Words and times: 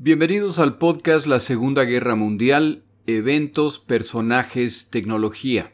Bienvenidos 0.00 0.60
al 0.60 0.78
podcast 0.78 1.26
La 1.26 1.40
Segunda 1.40 1.82
Guerra 1.82 2.14
Mundial, 2.14 2.84
eventos, 3.08 3.80
personajes, 3.80 4.90
tecnología. 4.90 5.72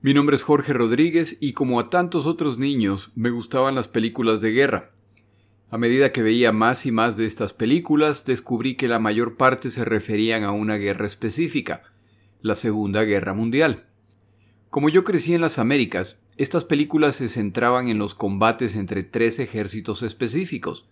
Mi 0.00 0.14
nombre 0.14 0.36
es 0.36 0.42
Jorge 0.42 0.72
Rodríguez 0.72 1.36
y 1.42 1.52
como 1.52 1.78
a 1.78 1.90
tantos 1.90 2.24
otros 2.24 2.56
niños 2.56 3.12
me 3.14 3.28
gustaban 3.28 3.74
las 3.74 3.86
películas 3.86 4.40
de 4.40 4.50
guerra. 4.50 4.92
A 5.68 5.76
medida 5.76 6.10
que 6.10 6.22
veía 6.22 6.52
más 6.52 6.86
y 6.86 6.90
más 6.90 7.18
de 7.18 7.26
estas 7.26 7.52
películas, 7.52 8.24
descubrí 8.24 8.76
que 8.76 8.88
la 8.88 8.98
mayor 8.98 9.36
parte 9.36 9.68
se 9.68 9.84
referían 9.84 10.42
a 10.44 10.52
una 10.52 10.76
guerra 10.76 11.06
específica, 11.06 11.82
la 12.40 12.54
Segunda 12.54 13.04
Guerra 13.04 13.34
Mundial. 13.34 13.84
Como 14.70 14.88
yo 14.88 15.04
crecí 15.04 15.34
en 15.34 15.42
las 15.42 15.58
Américas, 15.58 16.18
estas 16.38 16.64
películas 16.64 17.16
se 17.16 17.28
centraban 17.28 17.88
en 17.88 17.98
los 17.98 18.14
combates 18.14 18.74
entre 18.74 19.02
tres 19.02 19.38
ejércitos 19.38 20.02
específicos, 20.02 20.88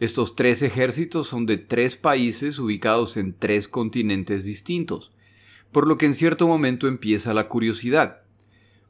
estos 0.00 0.34
tres 0.34 0.62
ejércitos 0.62 1.28
son 1.28 1.44
de 1.44 1.58
tres 1.58 1.94
países 1.94 2.58
ubicados 2.58 3.18
en 3.18 3.34
tres 3.38 3.68
continentes 3.68 4.44
distintos, 4.44 5.10
por 5.72 5.86
lo 5.86 5.98
que 5.98 6.06
en 6.06 6.14
cierto 6.14 6.48
momento 6.48 6.88
empieza 6.88 7.34
la 7.34 7.48
curiosidad. 7.48 8.22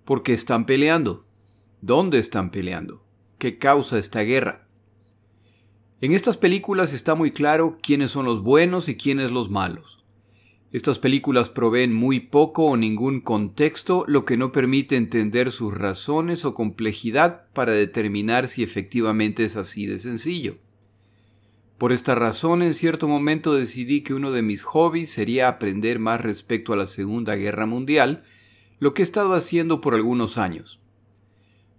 ¿Por 0.05 0.23
qué 0.23 0.33
están 0.33 0.67
peleando? 0.67 1.27
¿Dónde 1.81 2.21
están 2.21 2.53
peleando? 2.53 3.05
¿Qué 3.39 3.59
causa 3.59 3.99
esta 3.99 4.21
guerra? 4.21 4.69
En 6.01 6.13
estas 6.13 6.37
películas 6.37 6.93
está 6.93 7.17
muy 7.17 7.33
claro 7.33 7.77
quiénes 7.83 8.13
son 8.13 8.25
los 8.25 8.41
buenos 8.41 8.89
y 8.89 8.97
quiénes 8.97 9.33
los 9.33 9.51
malos. 9.51 10.05
Estas 10.71 11.01
películas 11.01 11.49
proveen 11.49 11.93
muy 11.93 12.21
poco 12.21 12.67
o 12.67 12.77
ningún 12.77 13.19
contexto, 13.19 14.05
lo 14.07 14.25
que 14.25 14.37
no 14.37 14.53
permite 14.53 14.97
entender 14.97 15.51
sus 15.51 15.75
razones 15.75 16.45
o 16.45 16.55
complejidad 16.55 17.49
para 17.53 17.73
determinar 17.73 18.47
si 18.47 18.63
efectivamente 18.63 19.45
es 19.45 19.57
así 19.57 19.87
de 19.87 19.99
sencillo. 19.99 20.59
Por 21.81 21.93
esta 21.93 22.15
razón, 22.15 22.61
en 22.61 22.75
cierto 22.75 23.09
momento 23.09 23.55
decidí 23.55 24.03
que 24.03 24.13
uno 24.13 24.33
de 24.33 24.43
mis 24.43 24.63
hobbies 24.63 25.09
sería 25.09 25.49
aprender 25.49 25.99
más 25.99 26.21
respecto 26.21 26.75
a 26.75 26.77
la 26.77 26.85
Segunda 26.85 27.37
Guerra 27.37 27.65
Mundial, 27.65 28.23
lo 28.81 28.93
que 28.93 29.01
he 29.01 29.03
estado 29.03 29.33
haciendo 29.33 29.81
por 29.81 29.95
algunos 29.95 30.37
años. 30.37 30.79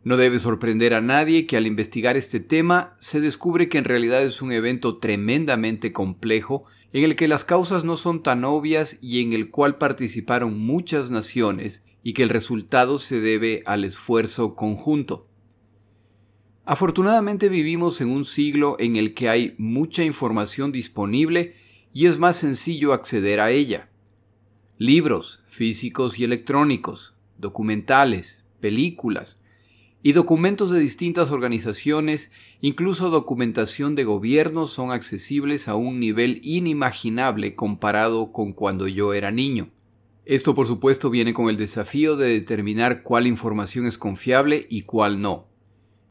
No 0.04 0.18
debe 0.18 0.40
sorprender 0.40 0.96
a 0.96 1.02
nadie 1.02 1.46
que 1.46 1.56
al 1.56 1.68
investigar 1.68 2.18
este 2.18 2.40
tema 2.40 2.96
se 3.00 3.22
descubre 3.22 3.70
que 3.70 3.78
en 3.78 3.84
realidad 3.84 4.24
es 4.24 4.42
un 4.42 4.52
evento 4.52 4.98
tremendamente 4.98 5.94
complejo 5.94 6.64
en 6.94 7.04
el 7.04 7.16
que 7.16 7.28
las 7.28 7.46
causas 7.46 7.84
no 7.84 7.96
son 7.96 8.24
tan 8.24 8.44
obvias 8.44 8.98
y 9.04 9.22
en 9.22 9.34
el 9.34 9.52
cual 9.52 9.78
participaron 9.78 10.60
muchas 10.60 11.12
naciones 11.12 11.84
y 12.02 12.14
que 12.14 12.24
el 12.24 12.30
resultado 12.30 12.98
se 12.98 13.22
debe 13.22 13.62
al 13.68 13.84
esfuerzo 13.84 14.56
conjunto. 14.56 15.28
Afortunadamente 16.64 17.50
vivimos 17.50 18.02
en 18.02 18.10
un 18.10 18.24
siglo 18.24 18.76
en 18.80 18.96
el 18.96 19.16
que 19.16 19.30
hay 19.30 19.56
mucha 19.58 20.04
información 20.04 20.72
disponible 20.72 21.56
y 21.92 22.06
es 22.06 22.20
más 22.20 22.38
sencillo 22.38 22.94
acceder 22.94 23.40
a 23.40 23.50
ella. 23.50 23.90
Libros 24.78 25.42
físicos 25.48 26.20
y 26.20 26.24
electrónicos, 26.24 27.16
documentales, 27.40 28.46
películas 28.60 29.40
y 30.04 30.14
documentos 30.14 30.70
de 30.70 30.80
distintas 30.80 31.32
organizaciones, 31.32 32.32
incluso 32.62 33.10
documentación 33.10 33.96
de 33.96 34.04
gobierno 34.04 34.68
son 34.68 34.92
accesibles 34.92 35.68
a 35.68 35.76
un 35.76 36.00
nivel 36.00 36.42
inimaginable 36.44 37.56
comparado 37.56 38.32
con 38.32 38.54
cuando 38.54 38.88
yo 38.88 39.14
era 39.14 39.32
niño. 39.32 39.70
Esto 40.26 40.54
por 40.54 40.68
supuesto 40.68 41.10
viene 41.10 41.34
con 41.34 41.50
el 41.50 41.58
desafío 41.58 42.16
de 42.18 42.30
determinar 42.30 43.02
cuál 43.02 43.26
información 43.26 43.88
es 43.88 43.98
confiable 43.98 44.68
y 44.70 44.84
cuál 44.84 45.22
no. 45.22 45.51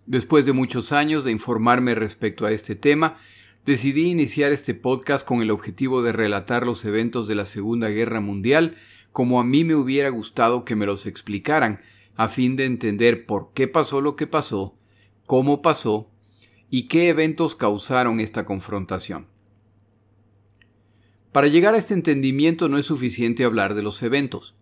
Después 0.06 0.46
de 0.46 0.52
muchos 0.52 0.92
años 0.92 1.24
de 1.24 1.30
informarme 1.30 1.94
respecto 1.94 2.46
a 2.46 2.52
este 2.52 2.74
tema, 2.74 3.18
decidí 3.64 4.10
iniciar 4.10 4.52
este 4.52 4.74
podcast 4.74 5.26
con 5.26 5.42
el 5.42 5.50
objetivo 5.50 6.02
de 6.02 6.12
relatar 6.12 6.66
los 6.66 6.84
eventos 6.84 7.28
de 7.28 7.34
la 7.34 7.46
Segunda 7.46 7.88
Guerra 7.88 8.20
Mundial 8.20 8.76
como 9.12 9.40
a 9.40 9.44
mí 9.44 9.64
me 9.64 9.74
hubiera 9.74 10.08
gustado 10.08 10.64
que 10.64 10.76
me 10.76 10.86
los 10.86 11.06
explicaran, 11.06 11.80
a 12.16 12.28
fin 12.28 12.56
de 12.56 12.64
entender 12.64 13.26
por 13.26 13.52
qué 13.54 13.66
pasó 13.66 14.00
lo 14.00 14.16
que 14.16 14.26
pasó, 14.26 14.76
cómo 15.26 15.62
pasó 15.62 16.10
y 16.68 16.86
qué 16.86 17.08
eventos 17.08 17.54
causaron 17.54 18.20
esta 18.20 18.44
confrontación. 18.44 19.26
Para 21.32 21.48
llegar 21.48 21.74
a 21.74 21.78
este 21.78 21.94
entendimiento 21.94 22.68
no 22.68 22.78
es 22.78 22.86
suficiente 22.86 23.44
hablar 23.44 23.74
de 23.74 23.82
los 23.82 24.02
eventos. 24.02 24.54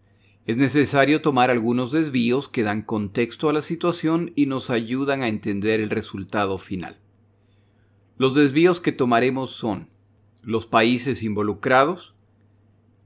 Es 0.49 0.57
necesario 0.57 1.21
tomar 1.21 1.51
algunos 1.51 1.93
desvíos 1.93 2.49
que 2.49 2.63
dan 2.63 2.81
contexto 2.81 3.51
a 3.51 3.53
la 3.53 3.61
situación 3.61 4.33
y 4.35 4.47
nos 4.47 4.71
ayudan 4.71 5.21
a 5.21 5.29
entender 5.29 5.79
el 5.79 5.91
resultado 5.91 6.57
final. 6.57 6.99
Los 8.17 8.35
desvíos 8.35 8.81
que 8.81 8.93
tomaremos 8.93 9.51
son 9.51 9.91
los 10.43 10.65
países 10.65 11.23
involucrados, 11.23 12.15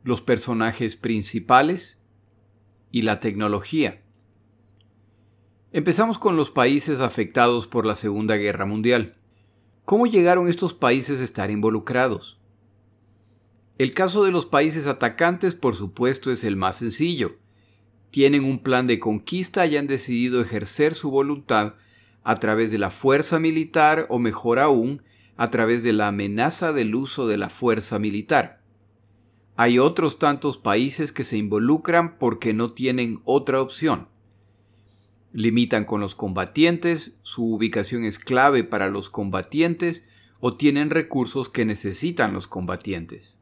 los 0.05 0.23
personajes 0.23 0.95
principales 0.95 1.99
y 2.93 3.03
la 3.03 3.19
tecnología. 3.19 4.05
Empezamos 5.73 6.19
con 6.19 6.37
los 6.37 6.53
países 6.53 7.01
afectados 7.01 7.67
por 7.67 7.87
la 7.87 7.97
Segunda 7.97 8.37
Guerra 8.37 8.67
Mundial. 8.67 9.17
¿Cómo 9.85 10.07
llegaron 10.07 10.47
estos 10.47 10.75
países 10.75 11.21
a 11.21 11.25
estar 11.25 11.51
involucrados? 11.51 12.41
El 13.79 13.95
caso 13.95 14.25
de 14.25 14.31
los 14.31 14.47
países 14.47 14.87
atacantes, 14.87 15.55
por 15.55 15.75
supuesto, 15.75 16.31
es 16.31 16.45
el 16.45 16.57
más 16.57 16.77
sencillo. 16.77 17.37
Tienen 18.11 18.45
un 18.45 18.63
plan 18.63 18.87
de 18.87 18.99
conquista 18.99 19.67
y 19.67 19.77
han 19.77 19.87
decidido 19.87 20.41
ejercer 20.41 20.95
su 20.95 21.11
voluntad 21.11 21.75
a 22.23 22.37
través 22.37 22.71
de 22.71 22.79
la 22.79 22.91
fuerza 22.91 23.39
militar 23.39 24.07
o 24.11 24.19
mejor 24.19 24.59
aún, 24.59 25.03
a 25.37 25.51
través 25.51 25.83
de 25.83 25.93
la 25.93 26.09
amenaza 26.09 26.73
del 26.73 26.95
uso 26.95 27.27
de 27.27 27.39
la 27.39 27.49
fuerza 27.49 27.99
militar. 27.99 28.63
Hay 29.57 29.79
otros 29.79 30.19
tantos 30.19 30.59
países 30.59 31.13
que 31.13 31.25
se 31.25 31.37
involucran 31.37 32.19
porque 32.19 32.53
no 32.53 32.73
tienen 32.73 33.21
otra 33.25 33.61
opción. 33.61 34.09
Limitan 35.33 35.85
con 35.85 36.01
los 36.01 36.15
combatientes, 36.15 37.13
su 37.23 37.55
ubicación 37.55 38.05
es 38.05 38.19
clave 38.19 38.65
para 38.65 38.89
los 38.89 39.09
combatientes 39.09 40.05
o 40.41 40.55
tienen 40.55 40.91
recursos 40.91 41.49
que 41.49 41.65
necesitan 41.65 42.35
los 42.35 42.47
combatientes. 42.47 43.39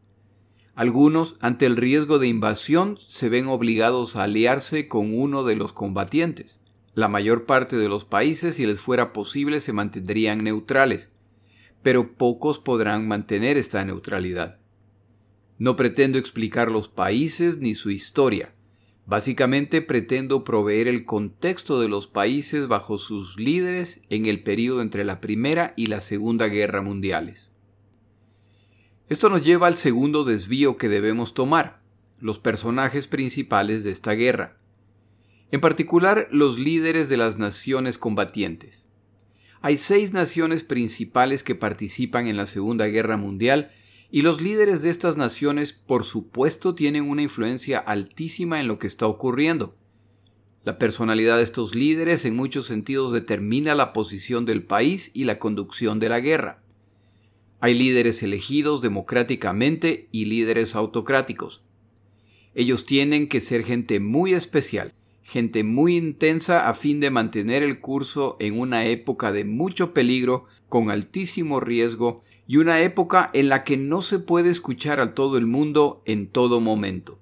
Algunos, 0.80 1.36
ante 1.40 1.66
el 1.66 1.76
riesgo 1.76 2.18
de 2.18 2.26
invasión, 2.26 2.96
se 3.06 3.28
ven 3.28 3.48
obligados 3.48 4.16
a 4.16 4.22
aliarse 4.22 4.88
con 4.88 5.12
uno 5.12 5.44
de 5.44 5.54
los 5.54 5.74
combatientes. 5.74 6.58
La 6.94 7.06
mayor 7.06 7.44
parte 7.44 7.76
de 7.76 7.86
los 7.86 8.06
países, 8.06 8.54
si 8.54 8.64
les 8.64 8.80
fuera 8.80 9.12
posible, 9.12 9.60
se 9.60 9.74
mantendrían 9.74 10.42
neutrales, 10.42 11.12
pero 11.82 12.14
pocos 12.14 12.58
podrán 12.58 13.06
mantener 13.06 13.58
esta 13.58 13.84
neutralidad. 13.84 14.58
No 15.58 15.76
pretendo 15.76 16.18
explicar 16.18 16.70
los 16.70 16.88
países 16.88 17.58
ni 17.58 17.74
su 17.74 17.90
historia. 17.90 18.54
Básicamente 19.04 19.82
pretendo 19.82 20.44
proveer 20.44 20.88
el 20.88 21.04
contexto 21.04 21.78
de 21.78 21.90
los 21.90 22.06
países 22.06 22.68
bajo 22.68 22.96
sus 22.96 23.38
líderes 23.38 24.00
en 24.08 24.24
el 24.24 24.42
periodo 24.42 24.80
entre 24.80 25.04
la 25.04 25.20
Primera 25.20 25.74
y 25.76 25.88
la 25.88 26.00
Segunda 26.00 26.46
Guerra 26.46 26.80
Mundiales. 26.80 27.49
Esto 29.10 29.28
nos 29.28 29.42
lleva 29.42 29.66
al 29.66 29.76
segundo 29.76 30.22
desvío 30.22 30.76
que 30.76 30.88
debemos 30.88 31.34
tomar, 31.34 31.82
los 32.20 32.38
personajes 32.38 33.08
principales 33.08 33.82
de 33.82 33.90
esta 33.90 34.12
guerra, 34.12 34.56
en 35.50 35.60
particular 35.60 36.28
los 36.30 36.60
líderes 36.60 37.08
de 37.08 37.16
las 37.16 37.36
naciones 37.36 37.98
combatientes. 37.98 38.86
Hay 39.62 39.78
seis 39.78 40.12
naciones 40.12 40.62
principales 40.62 41.42
que 41.42 41.56
participan 41.56 42.28
en 42.28 42.36
la 42.36 42.46
Segunda 42.46 42.86
Guerra 42.86 43.16
Mundial 43.16 43.72
y 44.12 44.20
los 44.22 44.40
líderes 44.40 44.80
de 44.80 44.90
estas 44.90 45.16
naciones 45.16 45.72
por 45.72 46.04
supuesto 46.04 46.76
tienen 46.76 47.10
una 47.10 47.22
influencia 47.22 47.80
altísima 47.80 48.60
en 48.60 48.68
lo 48.68 48.78
que 48.78 48.86
está 48.86 49.08
ocurriendo. 49.08 49.74
La 50.62 50.78
personalidad 50.78 51.38
de 51.38 51.42
estos 51.42 51.74
líderes 51.74 52.24
en 52.24 52.36
muchos 52.36 52.66
sentidos 52.66 53.10
determina 53.10 53.74
la 53.74 53.92
posición 53.92 54.46
del 54.46 54.62
país 54.62 55.10
y 55.14 55.24
la 55.24 55.40
conducción 55.40 55.98
de 55.98 56.08
la 56.10 56.20
guerra. 56.20 56.62
Hay 57.60 57.74
líderes 57.74 58.22
elegidos 58.22 58.80
democráticamente 58.80 60.08
y 60.12 60.24
líderes 60.24 60.74
autocráticos. 60.74 61.62
Ellos 62.54 62.84
tienen 62.84 63.28
que 63.28 63.40
ser 63.40 63.64
gente 63.64 64.00
muy 64.00 64.32
especial, 64.32 64.94
gente 65.22 65.62
muy 65.62 65.96
intensa 65.96 66.68
a 66.68 66.74
fin 66.74 67.00
de 67.00 67.10
mantener 67.10 67.62
el 67.62 67.80
curso 67.80 68.36
en 68.40 68.58
una 68.58 68.86
época 68.86 69.30
de 69.30 69.44
mucho 69.44 69.92
peligro, 69.92 70.46
con 70.68 70.90
altísimo 70.90 71.60
riesgo, 71.60 72.22
y 72.46 72.56
una 72.56 72.80
época 72.80 73.30
en 73.34 73.48
la 73.48 73.62
que 73.62 73.76
no 73.76 74.00
se 74.00 74.18
puede 74.18 74.50
escuchar 74.50 74.98
a 75.00 75.14
todo 75.14 75.36
el 75.36 75.46
mundo 75.46 76.02
en 76.06 76.26
todo 76.26 76.60
momento. 76.60 77.20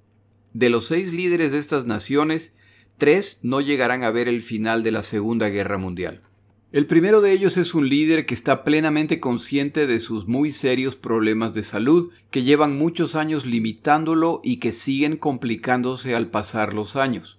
De 0.55 0.71
los 0.71 0.87
seis 0.87 1.13
líderes 1.13 1.53
de 1.53 1.59
estas 1.59 1.85
naciones, 1.85 2.55
tres 2.97 3.39
no 3.43 3.61
llegarán 3.61 4.05
a 4.05 4.11
ver 4.11 4.29
el 4.29 4.41
final 4.41 4.83
de 4.83 4.93
la 4.93 5.03
Segunda 5.03 5.49
Guerra 5.51 5.77
Mundial. 5.79 6.23
El 6.71 6.87
primero 6.87 7.23
de 7.23 7.33
ellos 7.33 7.57
es 7.57 7.75
un 7.75 7.89
líder 7.89 8.27
que 8.27 8.35
está 8.35 8.63
plenamente 8.63 9.21
consciente 9.21 9.87
de 9.87 10.01
sus 10.01 10.29
muy 10.29 10.53
serios 10.53 10.97
problemas 10.97 11.55
de 11.55 11.63
salud, 11.63 12.13
que 12.31 12.43
llevan 12.43 12.77
muchos 12.77 13.15
años 13.15 13.47
limitándolo 13.47 14.43
y 14.45 14.59
que 14.59 14.73
siguen 14.73 15.17
complicándose 15.17 16.15
al 16.15 16.29
pasar 16.29 16.75
los 16.75 16.97
años. 16.97 17.39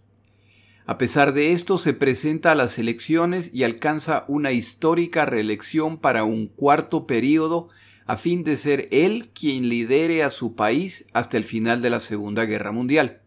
A 0.88 0.98
pesar 0.98 1.34
de 1.34 1.52
esto, 1.52 1.78
se 1.78 1.94
presenta 1.94 2.54
a 2.54 2.56
las 2.56 2.80
elecciones 2.80 3.52
y 3.54 3.66
alcanza 3.66 4.26
una 4.28 4.52
histórica 4.52 5.28
reelección 5.28 6.00
para 6.00 6.24
un 6.24 6.48
cuarto 6.48 7.06
periodo 7.06 7.70
a 8.08 8.18
fin 8.18 8.44
de 8.44 8.58
ser 8.58 8.88
él 8.90 9.30
quien 9.36 9.70
lidere 9.70 10.24
a 10.24 10.32
su 10.32 10.56
país 10.56 11.06
hasta 11.14 11.38
el 11.38 11.44
final 11.44 11.84
de 11.84 11.92
la 11.92 12.00
Segunda 12.00 12.46
Guerra 12.46 12.72
Mundial. 12.72 13.22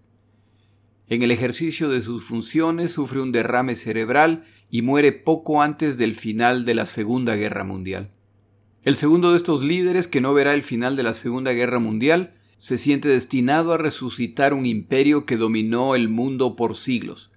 En 1.13 1.23
el 1.23 1.31
ejercicio 1.31 1.91
de 1.91 2.01
sus 2.01 2.25
funciones 2.25 2.93
sufre 2.93 3.21
un 3.21 3.33
derrame 3.33 3.77
cerebral 3.77 4.45
y 4.71 4.81
muere 4.81 5.13
poco 5.13 5.61
antes 5.61 5.99
del 5.99 6.15
final 6.15 6.65
de 6.65 6.75
la 6.75 6.87
Segunda 6.87 7.37
Guerra 7.37 7.65
Mundial. 7.65 8.13
El 8.83 8.97
segundo 8.97 9.33
de 9.33 9.37
estos 9.37 9.63
líderes, 9.63 10.09
que 10.09 10.23
no 10.23 10.33
verá 10.33 10.55
el 10.55 10.63
final 10.63 10.97
de 10.97 11.03
la 11.03 11.13
Segunda 11.13 11.53
Guerra 11.53 11.79
Mundial, 11.79 12.33
se 12.57 12.79
siente 12.79 13.11
destinado 13.11 13.75
a 13.75 13.77
resucitar 13.77 14.55
un 14.55 14.65
imperio 14.65 15.27
que 15.27 15.37
dominó 15.37 15.95
el 15.95 16.09
mundo 16.09 16.57
por 16.57 16.77
siglos. 16.77 17.31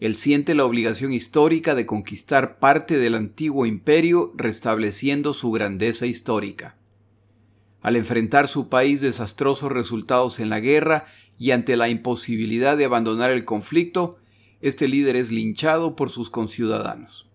Él 0.00 0.16
siente 0.16 0.54
la 0.54 0.66
obligación 0.66 1.14
histórica 1.14 1.74
de 1.74 1.86
conquistar 1.86 2.58
parte 2.58 2.98
del 2.98 3.14
antiguo 3.14 3.64
imperio 3.64 4.32
restableciendo 4.36 5.32
su 5.32 5.50
grandeza 5.50 6.04
histórica. 6.04 6.74
Al 7.80 7.96
enfrentar 7.96 8.48
su 8.48 8.70
país 8.70 9.02
desastrosos 9.02 9.70
resultados 9.70 10.40
en 10.40 10.48
la 10.48 10.58
guerra 10.60 11.04
y 11.38 11.50
ante 11.50 11.76
la 11.76 11.88
imposibilidad 11.88 12.76
de 12.76 12.84
abandonar 12.84 13.30
el 13.30 13.44
conflicto, 13.44 14.18
este 14.60 14.88
líder 14.88 15.16
es 15.16 15.30
linchado 15.30 15.96
por 15.96 16.10
sus 16.10 16.30
conciudadanos. 16.30 17.26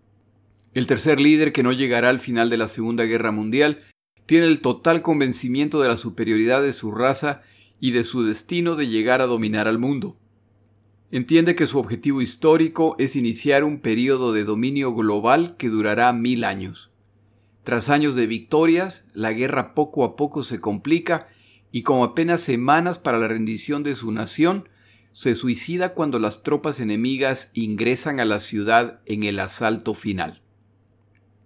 El 0.73 0.87
tercer 0.87 1.19
líder, 1.19 1.51
que 1.51 1.63
no 1.63 1.71
llegará 1.71 2.09
al 2.09 2.19
final 2.19 2.49
de 2.49 2.57
la 2.57 2.67
Segunda 2.67 3.03
Guerra 3.05 3.31
Mundial, 3.31 3.81
tiene 4.25 4.45
el 4.45 4.61
total 4.61 5.01
convencimiento 5.01 5.81
de 5.81 5.87
la 5.87 5.97
superioridad 5.97 6.61
de 6.61 6.73
su 6.73 6.91
raza 6.91 7.41
y 7.79 7.91
de 7.91 8.03
su 8.03 8.23
destino 8.23 8.75
de 8.75 8.87
llegar 8.87 9.21
a 9.21 9.25
dominar 9.25 9.67
al 9.67 9.79
mundo. 9.79 10.17
Entiende 11.11 11.55
que 11.55 11.65
su 11.65 11.79
objetivo 11.79 12.21
histórico 12.21 12.95
es 12.99 13.15
iniciar 13.15 13.63
un 13.63 13.79
periodo 13.79 14.31
de 14.31 14.43
dominio 14.43 14.93
global 14.93 15.55
que 15.57 15.69
durará 15.69 16.13
mil 16.13 16.43
años. 16.43 16.91
Tras 17.63 17.89
años 17.89 18.13
de 18.13 18.27
victorias, 18.27 19.03
la 19.13 19.33
guerra 19.33 19.73
poco 19.73 20.03
a 20.03 20.15
poco 20.15 20.43
se 20.43 20.61
complica 20.61 21.27
y 21.71 21.83
como 21.83 22.03
apenas 22.03 22.41
semanas 22.41 22.97
para 22.97 23.19
la 23.19 23.27
rendición 23.27 23.83
de 23.83 23.95
su 23.95 24.11
nación, 24.11 24.67
se 25.11 25.35
suicida 25.35 25.93
cuando 25.93 26.19
las 26.19 26.43
tropas 26.43 26.79
enemigas 26.79 27.51
ingresan 27.53 28.19
a 28.19 28.25
la 28.25 28.39
ciudad 28.39 29.01
en 29.05 29.23
el 29.23 29.39
asalto 29.39 29.93
final. 29.93 30.41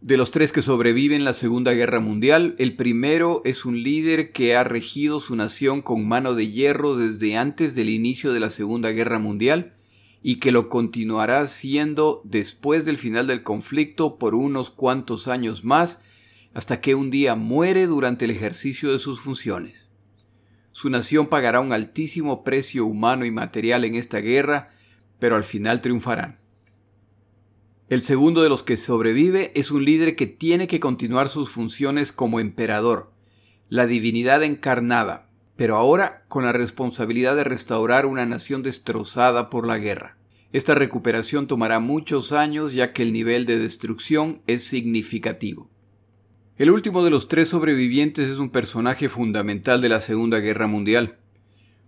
De 0.02 0.18
los 0.18 0.32
tres 0.32 0.52
que 0.52 0.62
sobreviven 0.62 1.24
la 1.24 1.32
Segunda 1.32 1.72
Guerra 1.72 2.02
Mundial, 2.02 2.56
el 2.58 2.76
primero 2.76 3.42
es 3.46 3.64
un 3.64 3.84
líder 3.84 4.34
que 4.34 4.54
ha 4.54 4.66
regido 4.66 5.22
su 5.22 5.34
nación 5.38 5.82
con 5.82 6.06
mano 6.06 6.36
de 6.36 6.52
hierro 6.52 6.98
desde 6.98 7.38
antes 7.38 7.74
del 7.74 7.90
inicio 7.90 8.34
de 8.34 8.42
la 8.42 8.50
Segunda 8.50 8.92
Guerra 8.92 9.18
Mundial 9.18 9.76
y 10.22 10.42
que 10.42 10.52
lo 10.52 10.68
continuará 10.68 11.48
siendo 11.48 12.22
después 12.26 12.84
del 12.84 12.98
final 12.98 13.28
del 13.28 13.44
conflicto 13.44 14.18
por 14.18 14.36
unos 14.36 14.72
cuantos 14.72 15.30
años 15.30 15.64
más, 15.64 16.02
hasta 16.54 16.82
que 16.82 16.96
un 16.96 17.10
día 17.10 17.36
muere 17.36 17.88
durante 17.88 18.26
el 18.26 18.32
ejercicio 18.32 18.92
de 18.92 19.00
sus 19.00 19.22
funciones. 19.22 19.88
Su 20.74 20.90
nación 20.90 21.28
pagará 21.28 21.60
un 21.60 21.72
altísimo 21.72 22.44
precio 22.44 22.88
humano 22.88 23.26
y 23.26 23.32
material 23.32 23.86
en 23.86 23.94
esta 23.94 24.20
guerra, 24.20 24.72
pero 25.20 25.36
al 25.36 25.44
final 25.44 25.82
triunfarán. 25.82 26.40
El 27.90 28.02
segundo 28.02 28.42
de 28.42 28.50
los 28.50 28.64
que 28.64 28.76
sobrevive 28.76 29.52
es 29.54 29.70
un 29.70 29.86
líder 29.86 30.16
que 30.16 30.26
tiene 30.26 30.68
que 30.68 30.80
continuar 30.80 31.30
sus 31.30 31.52
funciones 31.52 32.12
como 32.12 32.40
emperador, 32.40 33.14
la 33.70 33.86
divinidad 33.86 34.42
encarnada, 34.42 35.30
pero 35.56 35.78
ahora 35.78 36.24
con 36.28 36.44
la 36.44 36.54
responsabilidad 36.54 37.36
de 37.36 37.44
restaurar 37.44 38.08
una 38.08 38.26
nación 38.26 38.64
destrozada 38.64 39.52
por 39.52 39.68
la 39.68 39.78
guerra. 39.78 40.18
Esta 40.54 40.74
recuperación 40.74 41.46
tomará 41.46 41.80
muchos 41.80 42.32
años 42.32 42.74
ya 42.74 42.94
que 42.94 43.04
el 43.04 43.14
nivel 43.14 43.46
de 43.46 43.60
destrucción 43.60 44.42
es 44.48 44.64
significativo. 44.64 45.70
El 46.64 46.72
último 46.72 47.04
de 47.04 47.10
los 47.10 47.28
tres 47.28 47.50
sobrevivientes 47.50 48.30
es 48.30 48.40
un 48.40 48.50
personaje 48.50 49.10
fundamental 49.10 49.82
de 49.82 49.90
la 49.90 50.00
Segunda 50.00 50.40
Guerra 50.40 50.66
Mundial. 50.66 51.18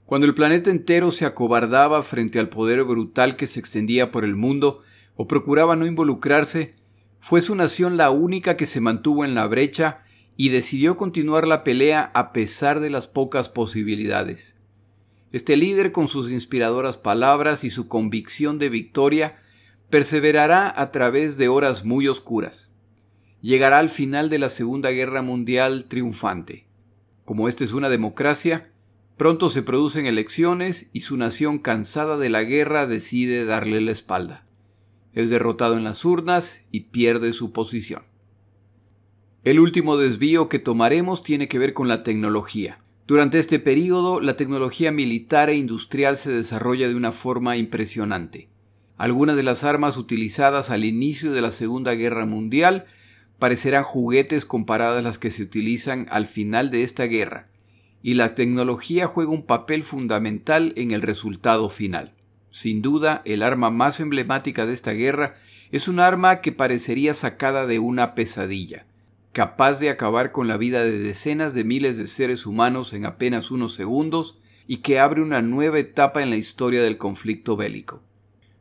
Cuando 0.05 0.27
el 0.27 0.33
planeta 0.33 0.69
entero 0.69 1.11
se 1.11 1.23
acobardaba 1.23 2.03
frente 2.03 2.39
al 2.39 2.49
poder 2.49 2.83
brutal 2.83 3.37
que 3.37 3.47
se 3.47 3.61
extendía 3.61 4.11
por 4.11 4.25
el 4.25 4.35
mundo, 4.35 4.81
o 5.15 5.27
procuraba 5.27 5.77
no 5.77 5.85
involucrarse, 5.85 6.75
fue 7.21 7.39
su 7.39 7.55
nación 7.55 7.95
la 7.95 8.09
única 8.09 8.57
que 8.57 8.65
se 8.65 8.81
mantuvo 8.81 9.23
en 9.23 9.33
la 9.33 9.47
brecha 9.47 10.01
y 10.35 10.49
decidió 10.49 10.97
continuar 10.97 11.47
la 11.47 11.63
pelea 11.63 12.11
a 12.13 12.33
pesar 12.33 12.81
de 12.81 12.89
las 12.89 13.07
pocas 13.07 13.47
posibilidades. 13.47 14.57
Este 15.31 15.55
líder, 15.55 15.93
con 15.93 16.09
sus 16.09 16.29
inspiradoras 16.29 16.97
palabras 16.97 17.63
y 17.63 17.69
su 17.69 17.87
convicción 17.87 18.59
de 18.59 18.67
victoria, 18.67 19.37
perseverará 19.89 20.69
a 20.75 20.91
través 20.91 21.37
de 21.37 21.47
horas 21.47 21.85
muy 21.85 22.09
oscuras. 22.09 22.74
Llegará 23.45 23.77
al 23.77 23.89
final 23.89 24.31
de 24.31 24.39
la 24.39 24.49
Segunda 24.49 24.89
Guerra 24.89 25.21
Mundial 25.21 25.85
triunfante. 25.85 26.65
Como 27.25 27.47
esta 27.47 27.63
es 27.63 27.73
una 27.73 27.89
democracia, 27.89 28.71
pronto 29.17 29.49
se 29.49 29.61
producen 29.61 30.07
elecciones 30.07 30.89
y 30.93 31.01
su 31.01 31.15
nación 31.15 31.59
cansada 31.59 32.17
de 32.17 32.29
la 32.29 32.43
guerra 32.43 32.87
decide 32.87 33.45
darle 33.45 33.81
la 33.81 33.91
espalda 33.91 34.45
es 35.15 35.29
derrotado 35.29 35.77
en 35.77 35.85
las 35.85 36.05
urnas 36.05 36.61
y 36.71 36.81
pierde 36.81 37.33
su 37.33 37.51
posición. 37.51 38.03
El 39.43 39.59
último 39.59 39.97
desvío 39.97 40.49
que 40.49 40.59
tomaremos 40.59 41.23
tiene 41.23 41.47
que 41.47 41.57
ver 41.57 41.73
con 41.73 41.87
la 41.87 42.03
tecnología. 42.03 42.79
Durante 43.07 43.39
este 43.39 43.59
periodo, 43.59 44.19
la 44.19 44.35
tecnología 44.35 44.91
militar 44.91 45.49
e 45.49 45.55
industrial 45.55 46.17
se 46.17 46.31
desarrolla 46.31 46.89
de 46.89 46.95
una 46.95 47.11
forma 47.11 47.55
impresionante. 47.55 48.49
Algunas 48.97 49.35
de 49.37 49.43
las 49.43 49.63
armas 49.63 49.97
utilizadas 49.97 50.69
al 50.69 50.83
inicio 50.83 51.31
de 51.31 51.41
la 51.41 51.51
Segunda 51.51 51.93
Guerra 51.93 52.25
Mundial 52.25 52.85
parecerán 53.39 53.83
juguetes 53.83 54.45
comparadas 54.45 54.99
a 54.99 55.07
las 55.07 55.19
que 55.19 55.31
se 55.31 55.43
utilizan 55.43 56.07
al 56.09 56.25
final 56.25 56.71
de 56.71 56.83
esta 56.83 57.05
guerra, 57.05 57.45
y 58.01 58.13
la 58.13 58.35
tecnología 58.35 59.07
juega 59.07 59.31
un 59.31 59.45
papel 59.45 59.83
fundamental 59.83 60.73
en 60.75 60.91
el 60.91 61.01
resultado 61.01 61.69
final. 61.69 62.13
Sin 62.51 62.81
duda, 62.81 63.21
el 63.25 63.43
arma 63.43 63.71
más 63.71 63.99
emblemática 63.99 64.65
de 64.65 64.73
esta 64.73 64.91
guerra 64.91 65.35
es 65.71 65.87
un 65.87 65.99
arma 65.99 66.39
que 66.39 66.51
parecería 66.51 67.13
sacada 67.13 67.65
de 67.65 67.79
una 67.79 68.15
pesadilla, 68.15 68.85
capaz 69.33 69.79
de 69.79 69.89
acabar 69.89 70.31
con 70.31 70.47
la 70.47 70.55
vida 70.55 70.83
de 70.83 70.99
decenas 70.99 71.53
de 71.53 71.65
miles 71.65 71.97
de 71.97 72.07
seres 72.07 72.45
humanos 72.45 72.93
en 72.93 73.05
apenas 73.05 73.51
unos 73.51 73.73
segundos 73.73 74.39
y 74.67 74.77
que 74.77 74.99
abre 74.99 75.21
una 75.21 75.41
nueva 75.41 75.79
etapa 75.79 76.23
en 76.23 76.29
la 76.29 76.37
historia 76.37 76.81
del 76.81 76.97
conflicto 76.97 77.57
bélico. 77.57 78.01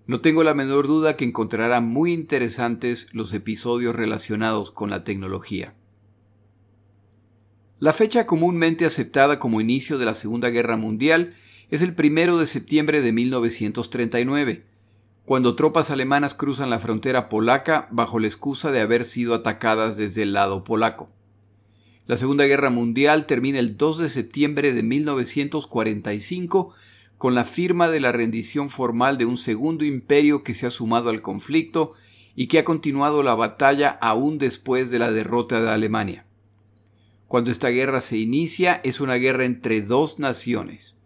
No 0.07 0.21
tengo 0.21 0.45
la 0.45 0.55
menor 0.55 0.87
duda 0.87 1.17
que 1.17 1.25
encontrará 1.25 1.81
muy 1.81 2.13
interesantes 2.13 3.09
los 3.13 3.33
episodios 3.33 3.97
relacionados 3.97 4.71
con 4.71 4.91
la 4.91 5.03
tecnología. 5.03 5.75
La 7.81 7.93
fecha 7.93 8.27
comúnmente 8.27 8.85
aceptada 8.85 9.39
como 9.39 9.61
inicio 9.61 9.99
de 9.99 10.05
la 10.05 10.15
Segunda 10.15 10.51
Guerra 10.51 10.77
Mundial 10.77 11.35
es 11.71 11.81
el 11.81 11.95
primero 11.95 12.39
de 12.39 12.47
septiembre 12.47 13.01
de 13.01 13.13
1939, 13.13 14.65
cuando 15.25 15.57
tropas 15.57 15.91
alemanas 15.91 16.35
cruzan 16.35 16.69
la 16.69 16.79
frontera 16.79 17.31
polaca 17.31 17.89
bajo 17.91 18.19
la 18.19 18.27
excusa 18.27 18.71
de 18.71 18.81
haber 18.81 19.07
sido 19.07 19.35
atacadas 19.35 19.97
desde 19.97 20.23
el 20.23 20.35
lado 20.35 20.65
polaco. 20.65 21.09
La 22.07 22.17
Segunda 22.17 22.45
Guerra 22.45 22.69
Mundial 22.69 23.25
termina 23.25 23.59
el 23.59 23.79
2 23.79 23.99
de 23.99 24.09
septiembre 24.11 24.75
de 24.75 24.83
1945 24.83 26.75
con 27.25 27.35
la 27.35 27.45
firma 27.45 27.89
de 27.89 28.01
la 28.01 28.13
rendición 28.13 28.69
formal 28.69 29.17
de 29.17 29.25
un 29.25 29.39
segundo 29.39 29.87
imperio 29.87 30.45
que 30.45 30.53
se 30.53 30.67
ha 30.67 30.71
sumado 30.71 31.09
al 31.09 31.23
conflicto 31.23 31.95
y 32.37 32.49
que 32.49 32.59
ha 32.59 32.65
continuado 32.65 33.23
la 33.23 33.35
batalla 33.35 33.89
aún 33.89 34.37
después 34.37 34.91
de 34.91 34.99
la 34.99 35.11
derrota 35.11 35.63
de 35.63 35.71
Alemania. 35.71 36.27
Cuando 37.27 37.51
esta 37.51 37.71
guerra 37.71 38.03
se 38.03 38.19
inicia 38.19 38.79
es 38.85 39.01
una 39.01 39.15
guerra 39.15 39.47
entre 39.47 39.81
dos 39.81 40.19
naciones, 40.19 40.97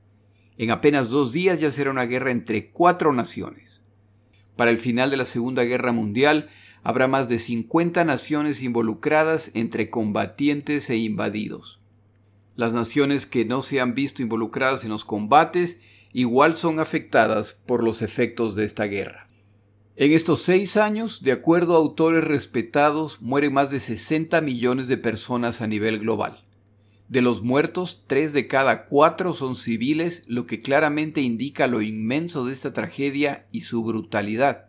en 0.56 0.72
apenas 0.72 1.08
dos 1.08 1.32
días 1.32 1.60
ya 1.60 1.70
será 1.70 1.92
una 1.92 2.06
guerra 2.06 2.32
entre 2.32 2.72
cuatro 2.72 3.12
naciones. 3.12 3.80
Para 4.56 4.72
el 4.72 4.78
final 4.78 5.10
de 5.10 5.18
la 5.18 5.24
Segunda 5.24 5.62
Guerra 5.62 5.92
Mundial 5.92 6.48
habrá 6.82 7.06
más 7.06 7.28
de 7.28 7.38
50 7.38 8.04
naciones 8.04 8.64
involucradas 8.64 9.52
entre 9.54 9.88
combatientes 9.88 10.90
e 10.90 10.96
invadidos. 10.96 11.78
Las 12.56 12.72
naciones 12.72 13.24
que 13.24 13.44
no 13.44 13.62
se 13.62 13.80
han 13.80 13.94
visto 13.94 14.20
involucradas 14.20 14.82
en 14.82 14.90
los 14.90 15.04
combates 15.04 15.80
igual 16.12 16.56
son 16.56 16.80
afectadas 16.80 17.52
por 17.52 17.82
los 17.82 18.02
efectos 18.02 18.54
de 18.54 18.64
esta 18.64 18.84
guerra. 18.84 19.28
En 19.96 20.12
estos 20.12 20.42
seis 20.42 20.76
años, 20.76 21.22
de 21.22 21.32
acuerdo 21.32 21.74
a 21.74 21.78
autores 21.78 22.22
respetados, 22.22 23.20
mueren 23.20 23.52
más 23.52 23.70
de 23.70 23.80
60 23.80 24.40
millones 24.40 24.86
de 24.86 24.96
personas 24.96 25.60
a 25.60 25.66
nivel 25.66 25.98
global. 25.98 26.44
De 27.08 27.22
los 27.22 27.42
muertos, 27.42 28.04
tres 28.06 28.32
de 28.32 28.46
cada 28.46 28.84
cuatro 28.84 29.32
son 29.32 29.56
civiles, 29.56 30.22
lo 30.26 30.46
que 30.46 30.60
claramente 30.60 31.20
indica 31.20 31.66
lo 31.66 31.82
inmenso 31.82 32.44
de 32.44 32.52
esta 32.52 32.72
tragedia 32.72 33.48
y 33.50 33.62
su 33.62 33.82
brutalidad. 33.82 34.68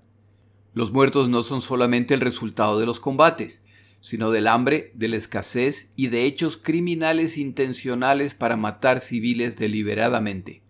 Los 0.74 0.92
muertos 0.92 1.30
no 1.30 1.44
son 1.44 1.62
solamente 1.62 2.14
el 2.14 2.22
resultado 2.22 2.80
de 2.80 2.86
los 2.86 3.00
combates, 3.00 3.62
sino 4.02 4.32
del 4.32 4.48
hambre, 4.48 4.92
de 4.96 5.10
la 5.10 5.18
escasez 5.18 5.92
y 5.96 6.08
de 6.08 6.24
hechos 6.24 6.58
criminales 6.58 7.38
intencionales 7.38 8.34
para 8.34 8.56
matar 8.56 9.02
civiles 9.02 9.58
deliberadamente. 9.58 10.64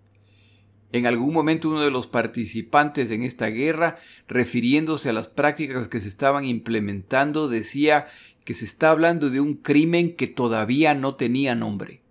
En 0.92 1.06
algún 1.06 1.34
momento 1.34 1.70
uno 1.70 1.82
de 1.82 1.92
los 1.92 2.08
participantes 2.08 3.12
en 3.12 3.22
esta 3.22 3.48
guerra, 3.48 3.98
refiriéndose 4.28 5.10
a 5.10 5.14
las 5.14 5.28
prácticas 5.28 5.88
que 5.88 6.00
se 6.00 6.08
estaban 6.08 6.46
implementando, 6.46 7.48
decía 7.48 8.08
que 8.44 8.56
se 8.56 8.66
está 8.66 8.90
hablando 8.90 9.30
de 9.30 9.40
un 9.40 9.54
crimen 9.54 10.16
que 10.16 10.26
todavía 10.26 10.96
no 10.96 11.16
tenía 11.16 11.54
nombre. 11.54 12.02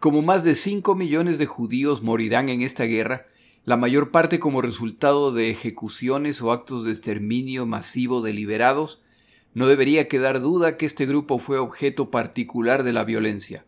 Como 0.00 0.22
más 0.22 0.42
de 0.42 0.56
5 0.56 0.96
millones 0.96 1.38
de 1.38 1.46
judíos 1.46 2.02
morirán 2.02 2.48
en 2.48 2.62
esta 2.62 2.84
guerra, 2.84 3.26
la 3.64 3.76
mayor 3.76 4.10
parte 4.10 4.40
como 4.40 4.62
resultado 4.62 5.30
de 5.30 5.50
ejecuciones 5.50 6.42
o 6.42 6.50
actos 6.50 6.84
de 6.84 6.90
exterminio 6.90 7.66
masivo 7.66 8.22
deliberados, 8.22 9.02
no 9.54 9.66
debería 9.66 10.08
quedar 10.08 10.40
duda 10.40 10.76
que 10.76 10.86
este 10.86 11.06
grupo 11.06 11.38
fue 11.38 11.58
objeto 11.58 12.10
particular 12.10 12.82
de 12.82 12.92
la 12.92 13.04
violencia. 13.04 13.64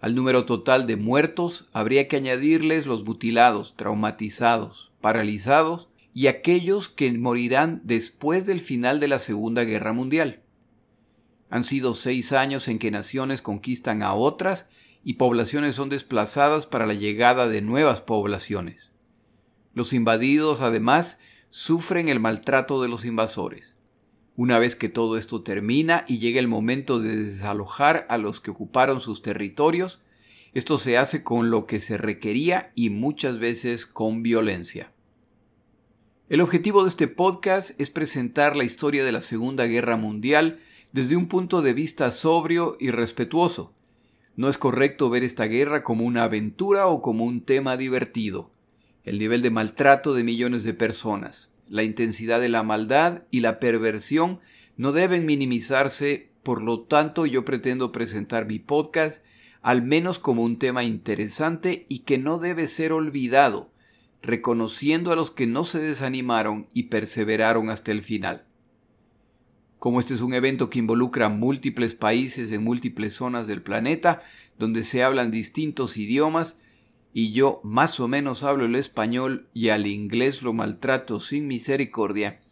Al 0.00 0.14
número 0.14 0.44
total 0.44 0.86
de 0.86 0.96
muertos 0.96 1.68
habría 1.72 2.08
que 2.08 2.16
añadirles 2.16 2.86
los 2.86 3.04
mutilados, 3.04 3.74
traumatizados, 3.76 4.92
paralizados 5.00 5.88
y 6.12 6.26
aquellos 6.26 6.88
que 6.88 7.10
morirán 7.12 7.80
después 7.84 8.46
del 8.46 8.60
final 8.60 9.00
de 9.00 9.08
la 9.08 9.18
Segunda 9.18 9.64
Guerra 9.64 9.92
Mundial. 9.92 10.42
Han 11.48 11.64
sido 11.64 11.94
seis 11.94 12.32
años 12.32 12.68
en 12.68 12.78
que 12.78 12.90
naciones 12.90 13.40
conquistan 13.40 14.02
a 14.02 14.14
otras 14.14 14.68
y 15.04 15.14
poblaciones 15.14 15.76
son 15.76 15.88
desplazadas 15.88 16.66
para 16.66 16.86
la 16.86 16.94
llegada 16.94 17.48
de 17.48 17.62
nuevas 17.62 18.00
poblaciones. 18.00 18.90
Los 19.72 19.92
invadidos, 19.92 20.62
además, 20.62 21.20
sufren 21.50 22.08
el 22.08 22.18
maltrato 22.18 22.82
de 22.82 22.88
los 22.88 23.04
invasores. 23.04 23.75
Una 24.36 24.58
vez 24.58 24.76
que 24.76 24.90
todo 24.90 25.16
esto 25.16 25.42
termina 25.42 26.04
y 26.06 26.18
llega 26.18 26.38
el 26.40 26.48
momento 26.48 27.00
de 27.00 27.16
desalojar 27.16 28.06
a 28.10 28.18
los 28.18 28.40
que 28.40 28.50
ocuparon 28.50 29.00
sus 29.00 29.22
territorios, 29.22 30.02
esto 30.52 30.76
se 30.76 30.98
hace 30.98 31.22
con 31.22 31.50
lo 31.50 31.66
que 31.66 31.80
se 31.80 31.96
requería 31.96 32.70
y 32.74 32.90
muchas 32.90 33.38
veces 33.38 33.86
con 33.86 34.22
violencia. 34.22 34.92
El 36.28 36.42
objetivo 36.42 36.82
de 36.82 36.90
este 36.90 37.08
podcast 37.08 37.80
es 37.80 37.88
presentar 37.88 38.56
la 38.56 38.64
historia 38.64 39.04
de 39.04 39.12
la 39.12 39.22
Segunda 39.22 39.64
Guerra 39.66 39.96
Mundial 39.96 40.58
desde 40.92 41.16
un 41.16 41.28
punto 41.28 41.62
de 41.62 41.72
vista 41.72 42.10
sobrio 42.10 42.76
y 42.78 42.90
respetuoso. 42.90 43.72
No 44.34 44.48
es 44.48 44.58
correcto 44.58 45.08
ver 45.08 45.24
esta 45.24 45.46
guerra 45.46 45.82
como 45.82 46.04
una 46.04 46.24
aventura 46.24 46.88
o 46.88 47.00
como 47.00 47.24
un 47.24 47.40
tema 47.40 47.78
divertido. 47.78 48.50
El 49.02 49.18
nivel 49.18 49.40
de 49.40 49.50
maltrato 49.50 50.12
de 50.12 50.24
millones 50.24 50.62
de 50.64 50.74
personas, 50.74 51.52
la 51.68 51.82
intensidad 51.82 52.40
de 52.40 52.48
la 52.48 52.62
maldad 52.62 53.22
y 53.30 53.40
la 53.40 53.60
perversión 53.60 54.40
no 54.76 54.92
deben 54.92 55.26
minimizarse, 55.26 56.30
por 56.42 56.62
lo 56.62 56.80
tanto 56.80 57.26
yo 57.26 57.44
pretendo 57.44 57.92
presentar 57.92 58.46
mi 58.46 58.58
podcast 58.58 59.24
al 59.66 59.82
menos 59.82 60.20
como 60.20 60.44
un 60.44 60.60
tema 60.60 60.84
interesante 60.84 61.86
y 61.88 62.00
que 62.00 62.18
no 62.18 62.38
debe 62.38 62.68
ser 62.68 62.92
olvidado, 62.92 63.72
reconociendo 64.22 65.10
a 65.10 65.16
los 65.16 65.32
que 65.32 65.48
no 65.48 65.64
se 65.64 65.80
desanimaron 65.80 66.68
y 66.72 66.84
perseveraron 66.84 67.68
hasta 67.68 67.90
el 67.90 68.00
final. 68.00 68.44
Como 69.80 69.98
este 69.98 70.14
es 70.14 70.20
un 70.20 70.34
evento 70.34 70.70
que 70.70 70.78
involucra 70.78 71.28
múltiples 71.30 71.96
países 71.96 72.52
en 72.52 72.62
múltiples 72.62 73.14
zonas 73.14 73.48
del 73.48 73.60
planeta, 73.60 74.22
donde 74.56 74.84
se 74.84 75.02
hablan 75.02 75.32
distintos 75.32 75.96
idiomas, 75.96 76.60
y 77.18 77.32
yo 77.32 77.60
más 77.64 77.98
o 77.98 78.08
menos 78.08 78.42
hablo 78.42 78.66
el 78.66 78.74
español 78.74 79.48
y 79.54 79.70
al 79.70 79.86
inglés 79.86 80.42
lo 80.42 80.52
maltrato 80.52 81.18
sin 81.18 81.46
misericordia, 81.46 82.42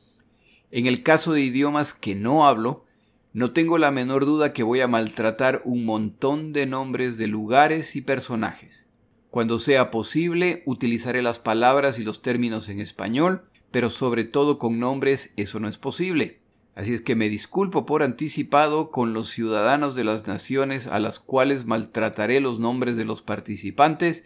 en 0.70 0.86
el 0.86 1.02
caso 1.02 1.34
de 1.34 1.42
idiomas 1.42 1.92
que 1.92 2.14
no 2.14 2.46
hablo, 2.46 2.86
no 3.34 3.52
tengo 3.52 3.76
la 3.76 3.90
menor 3.90 4.24
duda 4.24 4.54
que 4.54 4.62
voy 4.62 4.80
a 4.80 4.88
maltratar 4.88 5.60
un 5.66 5.84
montón 5.84 6.54
de 6.54 6.64
nombres 6.64 7.18
de 7.18 7.26
lugares 7.26 7.94
y 7.94 8.00
personajes. 8.00 8.86
Cuando 9.28 9.58
sea 9.58 9.90
posible, 9.90 10.62
utilizaré 10.64 11.20
las 11.20 11.38
palabras 11.38 11.98
y 11.98 12.02
los 12.02 12.22
términos 12.22 12.70
en 12.70 12.80
español, 12.80 13.42
pero 13.70 13.90
sobre 13.90 14.24
todo 14.24 14.58
con 14.58 14.78
nombres 14.78 15.34
eso 15.36 15.60
no 15.60 15.68
es 15.68 15.76
posible. 15.76 16.40
Así 16.74 16.94
es 16.94 17.02
que 17.02 17.16
me 17.16 17.28
disculpo 17.28 17.84
por 17.84 18.02
anticipado 18.02 18.90
con 18.90 19.12
los 19.12 19.28
ciudadanos 19.28 19.94
de 19.94 20.04
las 20.04 20.26
naciones 20.26 20.86
a 20.86 21.00
las 21.00 21.20
cuales 21.20 21.66
maltrataré 21.66 22.40
los 22.40 22.58
nombres 22.60 22.96
de 22.96 23.04
los 23.04 23.20
participantes 23.20 24.24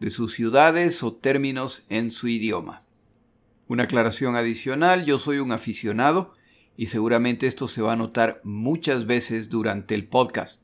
de 0.00 0.10
sus 0.10 0.32
ciudades 0.32 1.02
o 1.02 1.14
términos 1.14 1.84
en 1.88 2.10
su 2.10 2.28
idioma. 2.28 2.84
Una 3.68 3.84
aclaración 3.84 4.36
adicional, 4.36 5.04
yo 5.04 5.18
soy 5.18 5.38
un 5.38 5.52
aficionado 5.52 6.34
y 6.76 6.86
seguramente 6.86 7.46
esto 7.46 7.66
se 7.68 7.82
va 7.82 7.94
a 7.94 7.96
notar 7.96 8.40
muchas 8.44 9.06
veces 9.06 9.48
durante 9.48 9.94
el 9.94 10.06
podcast. 10.06 10.62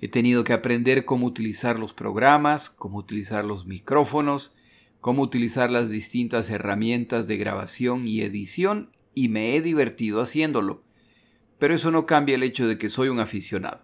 He 0.00 0.08
tenido 0.08 0.44
que 0.44 0.52
aprender 0.52 1.04
cómo 1.04 1.26
utilizar 1.26 1.78
los 1.78 1.92
programas, 1.92 2.70
cómo 2.70 2.98
utilizar 2.98 3.44
los 3.44 3.66
micrófonos, 3.66 4.54
cómo 5.00 5.22
utilizar 5.22 5.70
las 5.70 5.90
distintas 5.90 6.50
herramientas 6.50 7.26
de 7.26 7.36
grabación 7.36 8.06
y 8.06 8.22
edición 8.22 8.90
y 9.14 9.28
me 9.28 9.56
he 9.56 9.60
divertido 9.60 10.20
haciéndolo. 10.20 10.82
Pero 11.58 11.74
eso 11.74 11.90
no 11.90 12.06
cambia 12.06 12.34
el 12.36 12.42
hecho 12.42 12.66
de 12.66 12.78
que 12.78 12.88
soy 12.88 13.08
un 13.08 13.20
aficionado. 13.20 13.82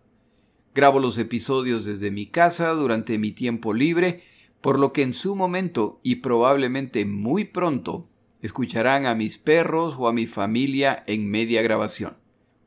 Grabo 0.74 1.00
los 1.00 1.18
episodios 1.18 1.84
desde 1.84 2.10
mi 2.10 2.26
casa 2.26 2.70
durante 2.70 3.18
mi 3.18 3.32
tiempo 3.32 3.74
libre 3.74 4.22
por 4.60 4.78
lo 4.78 4.92
que 4.92 5.02
en 5.02 5.14
su 5.14 5.34
momento 5.34 6.00
y 6.02 6.16
probablemente 6.16 7.04
muy 7.04 7.44
pronto 7.44 8.06
escucharán 8.42 9.06
a 9.06 9.14
mis 9.14 9.38
perros 9.38 9.96
o 9.98 10.08
a 10.08 10.12
mi 10.12 10.26
familia 10.26 11.04
en 11.06 11.30
media 11.30 11.62
grabación. 11.62 12.16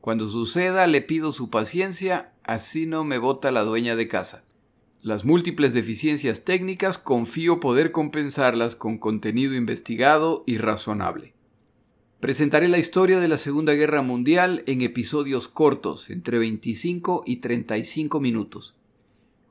Cuando 0.00 0.28
suceda 0.28 0.86
le 0.86 1.00
pido 1.00 1.32
su 1.32 1.50
paciencia, 1.50 2.32
así 2.42 2.86
no 2.86 3.04
me 3.04 3.18
bota 3.18 3.50
la 3.50 3.62
dueña 3.62 3.96
de 3.96 4.08
casa. 4.08 4.44
Las 5.02 5.24
múltiples 5.24 5.74
deficiencias 5.74 6.44
técnicas 6.44 6.98
confío 6.98 7.60
poder 7.60 7.92
compensarlas 7.92 8.74
con 8.74 8.98
contenido 8.98 9.54
investigado 9.54 10.44
y 10.46 10.58
razonable. 10.58 11.34
Presentaré 12.20 12.68
la 12.68 12.78
historia 12.78 13.20
de 13.20 13.28
la 13.28 13.36
Segunda 13.36 13.74
Guerra 13.74 14.00
Mundial 14.00 14.62
en 14.66 14.80
episodios 14.80 15.46
cortos, 15.46 16.08
entre 16.08 16.38
25 16.38 17.22
y 17.26 17.36
35 17.36 18.18
minutos. 18.18 18.76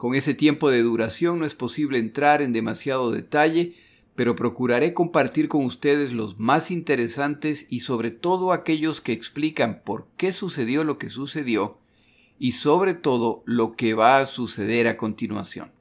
Con 0.03 0.15
ese 0.15 0.33
tiempo 0.33 0.69
de 0.69 0.81
duración 0.81 1.39
no 1.39 1.45
es 1.45 1.55
posible 1.55 1.97
entrar 1.97 2.41
en 2.41 2.51
demasiado 2.51 3.09
detalle, 3.09 3.75
pero 4.17 4.35
procuraré 4.35 4.93
compartir 4.93 5.47
con 5.47 5.63
ustedes 5.63 6.11
los 6.11 6.37
más 6.37 6.71
interesantes 6.71 7.67
y 7.69 7.79
sobre 7.79 8.11
todo 8.11 8.51
aquellos 8.51 8.99
que 8.99 9.13
explican 9.13 9.81
por 9.85 10.09
qué 10.17 10.33
sucedió 10.33 10.83
lo 10.83 10.97
que 10.97 11.09
sucedió 11.09 11.77
y 12.37 12.51
sobre 12.51 12.95
todo 12.95 13.43
lo 13.45 13.77
que 13.77 13.93
va 13.93 14.19
a 14.19 14.25
suceder 14.25 14.89
a 14.89 14.97
continuación. 14.97 15.71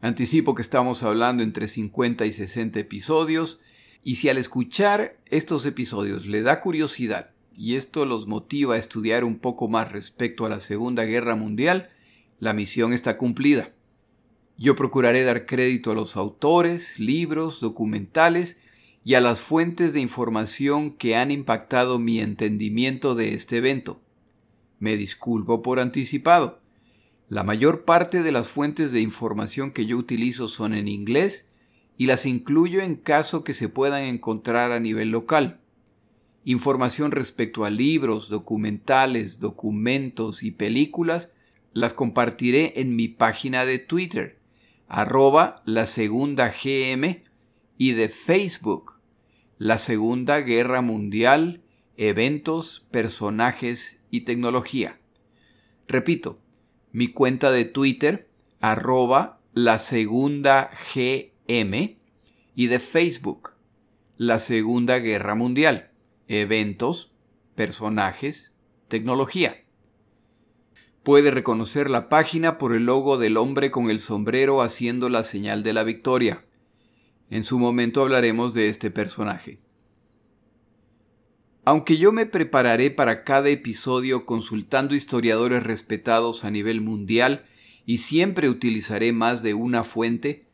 Anticipo 0.00 0.56
que 0.56 0.62
estamos 0.62 1.04
hablando 1.04 1.44
entre 1.44 1.68
50 1.68 2.26
y 2.26 2.32
60 2.32 2.80
episodios 2.80 3.60
y 4.02 4.16
si 4.16 4.30
al 4.30 4.36
escuchar 4.36 5.16
estos 5.26 5.64
episodios 5.64 6.26
le 6.26 6.42
da 6.42 6.58
curiosidad 6.58 7.30
y 7.56 7.76
esto 7.76 8.04
los 8.04 8.26
motiva 8.26 8.74
a 8.74 8.78
estudiar 8.78 9.22
un 9.22 9.38
poco 9.38 9.68
más 9.68 9.92
respecto 9.92 10.44
a 10.44 10.48
la 10.48 10.58
Segunda 10.58 11.04
Guerra 11.04 11.36
Mundial, 11.36 11.92
la 12.38 12.52
misión 12.52 12.92
está 12.92 13.16
cumplida. 13.16 13.72
Yo 14.58 14.74
procuraré 14.74 15.22
dar 15.22 15.46
crédito 15.46 15.90
a 15.90 15.94
los 15.94 16.16
autores, 16.16 16.98
libros, 16.98 17.60
documentales 17.60 18.58
y 19.04 19.14
a 19.14 19.20
las 19.20 19.40
fuentes 19.40 19.92
de 19.92 20.00
información 20.00 20.92
que 20.92 21.16
han 21.16 21.30
impactado 21.30 21.98
mi 21.98 22.20
entendimiento 22.20 23.14
de 23.14 23.34
este 23.34 23.58
evento. 23.58 24.00
Me 24.78 24.96
disculpo 24.96 25.62
por 25.62 25.78
anticipado. 25.78 26.60
La 27.28 27.42
mayor 27.42 27.84
parte 27.84 28.22
de 28.22 28.32
las 28.32 28.48
fuentes 28.48 28.92
de 28.92 29.00
información 29.00 29.72
que 29.72 29.86
yo 29.86 29.96
utilizo 29.96 30.48
son 30.48 30.74
en 30.74 30.88
inglés 30.88 31.48
y 31.98 32.06
las 32.06 32.26
incluyo 32.26 32.80
en 32.80 32.96
caso 32.96 33.44
que 33.44 33.52
se 33.52 33.68
puedan 33.68 34.02
encontrar 34.02 34.72
a 34.72 34.80
nivel 34.80 35.10
local. 35.10 35.60
Información 36.44 37.10
respecto 37.10 37.64
a 37.64 37.70
libros, 37.70 38.28
documentales, 38.28 39.40
documentos 39.40 40.42
y 40.42 40.52
películas 40.52 41.32
las 41.76 41.92
compartiré 41.92 42.80
en 42.80 42.96
mi 42.96 43.08
página 43.08 43.66
de 43.66 43.78
Twitter, 43.78 44.38
arroba 44.88 45.62
la 45.66 45.84
segunda 45.84 46.48
GM, 46.48 47.22
y 47.76 47.92
de 47.92 48.08
Facebook, 48.08 48.94
la 49.58 49.76
Segunda 49.76 50.40
Guerra 50.40 50.80
Mundial, 50.80 51.60
eventos, 51.98 52.86
personajes 52.90 54.02
y 54.10 54.22
tecnología. 54.22 54.98
Repito, 55.86 56.40
mi 56.92 57.08
cuenta 57.08 57.50
de 57.50 57.66
Twitter, 57.66 58.30
arroba 58.60 59.42
la 59.52 59.78
segunda 59.78 60.70
GM, 60.94 61.98
y 62.54 62.66
de 62.68 62.80
Facebook, 62.80 63.50
la 64.16 64.38
Segunda 64.38 64.98
Guerra 64.98 65.34
Mundial, 65.34 65.90
eventos, 66.26 67.12
personajes, 67.54 68.54
tecnología. 68.88 69.65
Puede 71.06 71.30
reconocer 71.30 71.88
la 71.88 72.08
página 72.08 72.58
por 72.58 72.74
el 72.74 72.86
logo 72.86 73.16
del 73.16 73.36
hombre 73.36 73.70
con 73.70 73.90
el 73.90 74.00
sombrero 74.00 74.60
haciendo 74.60 75.08
la 75.08 75.22
señal 75.22 75.62
de 75.62 75.72
la 75.72 75.84
victoria. 75.84 76.44
En 77.30 77.44
su 77.44 77.60
momento 77.60 78.02
hablaremos 78.02 78.54
de 78.54 78.66
este 78.66 78.90
personaje. 78.90 79.60
Aunque 81.64 81.96
yo 81.96 82.10
me 82.10 82.26
prepararé 82.26 82.90
para 82.90 83.22
cada 83.22 83.50
episodio 83.50 84.26
consultando 84.26 84.96
historiadores 84.96 85.62
respetados 85.62 86.44
a 86.44 86.50
nivel 86.50 86.80
mundial 86.80 87.44
y 87.84 87.98
siempre 87.98 88.48
utilizaré 88.48 89.12
más 89.12 89.44
de 89.44 89.54
una 89.54 89.84
fuente, 89.84 90.48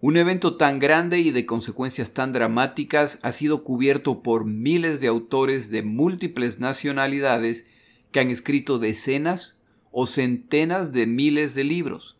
un 0.00 0.16
evento 0.16 0.56
tan 0.56 0.80
grande 0.80 1.20
y 1.20 1.30
de 1.30 1.46
consecuencias 1.46 2.14
tan 2.14 2.32
dramáticas 2.32 3.20
ha 3.22 3.30
sido 3.30 3.62
cubierto 3.62 4.24
por 4.24 4.44
miles 4.44 5.00
de 5.00 5.06
autores 5.06 5.70
de 5.70 5.84
múltiples 5.84 6.58
nacionalidades 6.58 7.68
que 8.10 8.18
han 8.18 8.30
escrito 8.30 8.80
decenas 8.80 9.54
o 9.96 10.06
centenas 10.06 10.92
de 10.92 11.06
miles 11.06 11.54
de 11.54 11.62
libros. 11.62 12.16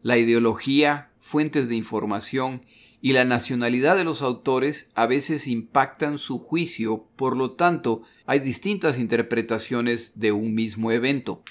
La 0.00 0.16
ideología, 0.16 1.10
fuentes 1.20 1.68
de 1.68 1.76
información 1.76 2.62
y 3.02 3.12
la 3.12 3.26
nacionalidad 3.26 3.96
de 3.96 4.04
los 4.04 4.22
autores 4.22 4.90
a 4.94 5.04
veces 5.06 5.46
impactan 5.46 6.16
su 6.16 6.38
juicio, 6.38 7.06
por 7.16 7.36
lo 7.36 7.50
tanto 7.50 8.00
hay 8.24 8.40
distintas 8.40 8.98
interpretaciones 8.98 10.18
de 10.18 10.32
un 10.32 10.54
mismo 10.54 10.90
evento. 10.90 11.42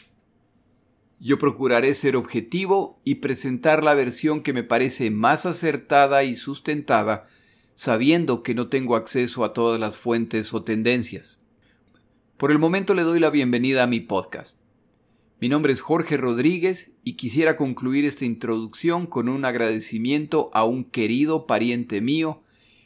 Yo 1.20 1.38
procuraré 1.38 1.94
ser 1.94 2.16
objetivo 2.16 3.00
y 3.04 3.16
presentar 3.16 3.84
la 3.84 3.94
versión 3.94 4.42
que 4.42 4.54
me 4.54 4.64
parece 4.64 5.12
más 5.12 5.46
acertada 5.46 6.24
y 6.24 6.36
sustentada, 6.36 7.28
sabiendo 7.76 8.42
que 8.42 8.56
no 8.56 8.68
tengo 8.68 8.96
acceso 8.96 9.44
a 9.44 9.54
todas 9.54 9.80
las 9.80 9.96
fuentes 9.96 10.56
o 10.56 10.64
tendencias. 10.64 11.40
Por 12.38 12.50
el 12.50 12.58
momento 12.58 12.96
le 12.96 13.04
doy 13.04 13.20
la 13.20 13.30
bienvenida 13.30 13.84
a 13.84 13.88
mi 13.88 14.00
podcast. 14.00 14.58
Mi 15.42 15.48
nombre 15.48 15.72
es 15.72 15.80
Jorge 15.80 16.18
Rodríguez 16.18 16.92
y 17.06 17.14
quisiera 17.14 17.56
concluir 17.56 18.04
esta 18.04 18.26
introducción 18.26 19.08
con 19.08 19.30
un 19.30 19.46
agradecimiento 19.46 20.50
a 20.54 20.66
un 20.66 20.84
querido 20.84 21.48
pariente 21.48 22.02
mío, 22.02 22.42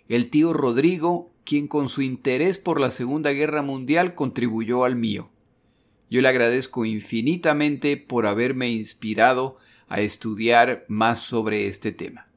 el 0.07 0.29
tío 0.29 0.53
Rodrigo, 0.53 1.31
quien 1.45 1.67
con 1.67 1.89
su 1.89 2.03
interés 2.03 2.60
por 2.60 2.79
la 2.79 2.91
Segunda 2.91 3.31
Guerra 3.31 3.63
Mundial 3.63 4.13
contribuyó 4.13 4.83
al 4.83 4.95
mío. 4.95 5.31
Yo 6.12 6.22
le 6.22 6.27
agradezco 6.27 6.86
infinitamente 6.86 7.98
por 7.98 8.27
haberme 8.27 8.69
inspirado 8.69 9.57
a 9.88 10.01
estudiar 10.01 10.86
más 10.88 11.24
sobre 11.24 11.65
este 11.65 11.91
tema. 11.91 12.27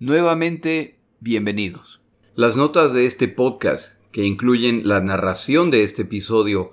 Nuevamente, 0.00 0.98
bienvenidos. 1.20 2.00
Las 2.34 2.56
notas 2.56 2.92
de 2.92 3.06
este 3.06 3.28
podcast, 3.28 3.94
que 4.10 4.24
incluyen 4.24 4.88
la 4.88 5.00
narración 5.00 5.70
de 5.70 5.84
este 5.84 6.02
episodio 6.02 6.72